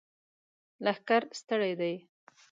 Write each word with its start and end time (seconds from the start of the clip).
لښکر 0.83 1.21
ستړی 1.39 1.73
دی! 1.79 1.95